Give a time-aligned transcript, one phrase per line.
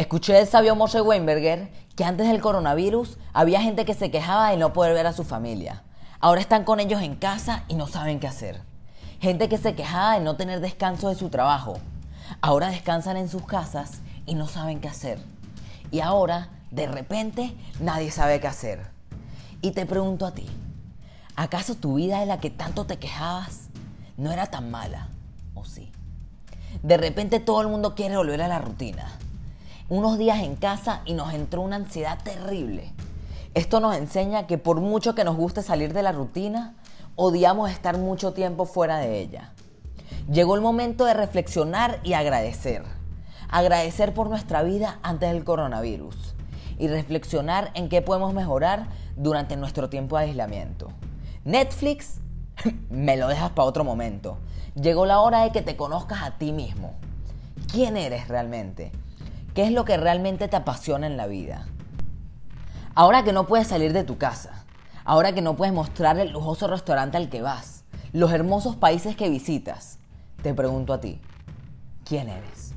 [0.00, 4.56] Escuché del sabio Moshe Weinberger que antes del coronavirus había gente que se quejaba de
[4.56, 5.82] no poder ver a su familia.
[6.20, 8.62] Ahora están con ellos en casa y no saben qué hacer.
[9.20, 11.76] Gente que se quejaba de no tener descanso de su trabajo.
[12.40, 15.18] Ahora descansan en sus casas y no saben qué hacer.
[15.90, 18.86] Y ahora, de repente, nadie sabe qué hacer.
[19.60, 20.46] Y te pregunto a ti,
[21.36, 23.68] ¿acaso tu vida de la que tanto te quejabas
[24.16, 25.08] no era tan mala?
[25.52, 25.92] ¿O sí?
[26.82, 29.12] De repente todo el mundo quiere volver a la rutina
[29.90, 32.92] unos días en casa y nos entró una ansiedad terrible.
[33.54, 36.76] Esto nos enseña que por mucho que nos guste salir de la rutina,
[37.16, 39.52] odiamos estar mucho tiempo fuera de ella.
[40.30, 42.84] Llegó el momento de reflexionar y agradecer.
[43.48, 46.36] Agradecer por nuestra vida antes del coronavirus
[46.78, 48.86] y reflexionar en qué podemos mejorar
[49.16, 50.92] durante nuestro tiempo de aislamiento.
[51.44, 52.20] Netflix,
[52.90, 54.38] me lo dejas para otro momento.
[54.80, 56.94] Llegó la hora de que te conozcas a ti mismo.
[57.72, 58.92] ¿Quién eres realmente?
[59.54, 61.66] ¿Qué es lo que realmente te apasiona en la vida?
[62.94, 64.64] Ahora que no puedes salir de tu casa,
[65.04, 69.28] ahora que no puedes mostrar el lujoso restaurante al que vas, los hermosos países que
[69.28, 69.98] visitas,
[70.40, 71.20] te pregunto a ti,
[72.04, 72.74] ¿quién eres?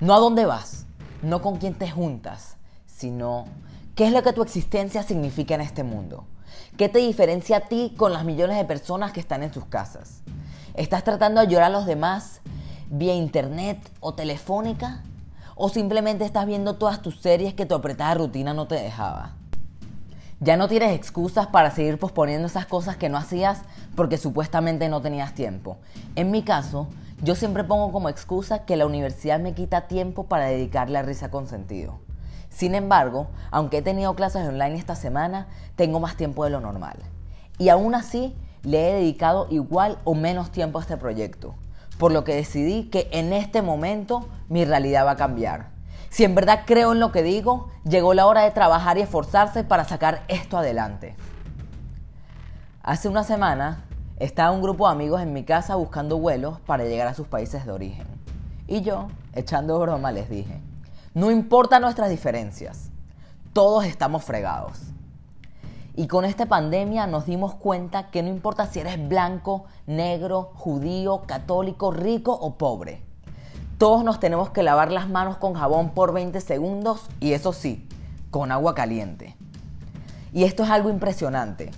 [0.00, 0.86] No a dónde vas,
[1.22, 3.44] no con quién te juntas, sino
[3.94, 6.26] qué es lo que tu existencia significa en este mundo.
[6.76, 10.22] ¿Qué te diferencia a ti con las millones de personas que están en sus casas?
[10.74, 12.40] ¿Estás tratando de ayudar a los demás
[12.90, 15.04] vía internet o telefónica?
[15.64, 19.36] O simplemente estás viendo todas tus series que tu apretada rutina no te dejaba.
[20.40, 23.60] Ya no tienes excusas para seguir posponiendo esas cosas que no hacías
[23.94, 25.76] porque supuestamente no tenías tiempo.
[26.16, 26.88] En mi caso,
[27.22, 31.30] yo siempre pongo como excusa que la universidad me quita tiempo para dedicarle a risa
[31.30, 32.00] con sentido.
[32.48, 36.96] Sin embargo, aunque he tenido clases online esta semana, tengo más tiempo de lo normal.
[37.58, 41.54] Y aún así, le he dedicado igual o menos tiempo a este proyecto
[42.02, 45.68] por lo que decidí que en este momento mi realidad va a cambiar.
[46.10, 49.62] Si en verdad creo en lo que digo, llegó la hora de trabajar y esforzarse
[49.62, 51.14] para sacar esto adelante.
[52.82, 53.84] Hace una semana
[54.16, 57.66] estaba un grupo de amigos en mi casa buscando vuelos para llegar a sus países
[57.66, 58.08] de origen.
[58.66, 60.60] Y yo, echando broma, les dije,
[61.14, 62.90] no importa nuestras diferencias,
[63.52, 64.91] todos estamos fregados.
[65.94, 71.22] Y con esta pandemia nos dimos cuenta que no importa si eres blanco, negro, judío,
[71.26, 73.02] católico, rico o pobre.
[73.76, 77.86] Todos nos tenemos que lavar las manos con jabón por 20 segundos y eso sí,
[78.30, 79.36] con agua caliente.
[80.32, 81.70] Y esto es algo impresionante.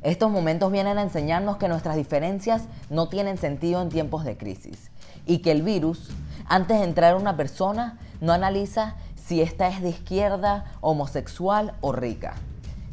[0.00, 4.90] Estos momentos vienen a enseñarnos que nuestras diferencias no tienen sentido en tiempos de crisis
[5.26, 6.08] y que el virus,
[6.46, 11.92] antes de entrar a una persona, no analiza si esta es de izquierda, homosexual o
[11.92, 12.36] rica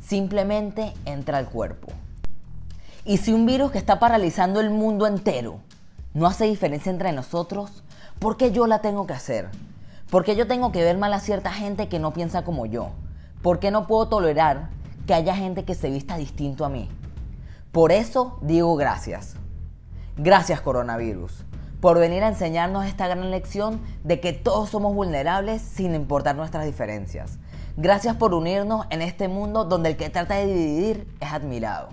[0.08, 1.88] simplemente entra al cuerpo.
[3.04, 5.60] Y si un virus que está paralizando el mundo entero
[6.14, 7.84] no hace diferencia entre nosotros,
[8.20, 9.50] ¿por qué yo la tengo que hacer?
[10.10, 12.92] ¿Por qué yo tengo que ver mal a cierta gente que no piensa como yo?
[13.42, 14.70] ¿Por qué no puedo tolerar
[15.06, 16.90] que haya gente que se vista distinto a mí?
[17.74, 19.36] Por eso digo gracias.
[20.16, 21.44] Gracias coronavirus
[21.82, 26.66] por venir a enseñarnos esta gran lección de que todos somos vulnerables sin importar nuestras
[26.66, 27.38] diferencias.
[27.80, 31.90] Gracias por unirnos en este mundo donde el que trata de dividir es admirado.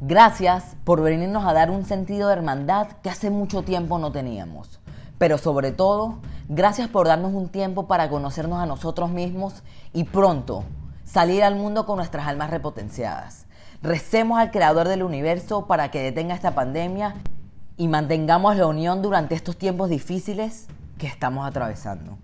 [0.00, 4.78] Gracias por venirnos a dar un sentido de hermandad que hace mucho tiempo no teníamos.
[5.18, 6.18] Pero sobre todo,
[6.48, 10.62] gracias por darnos un tiempo para conocernos a nosotros mismos y pronto
[11.04, 13.46] salir al mundo con nuestras almas repotenciadas.
[13.82, 17.16] Recemos al Creador del universo para que detenga esta pandemia
[17.76, 22.18] y mantengamos la unión durante estos tiempos difíciles que estamos atravesando.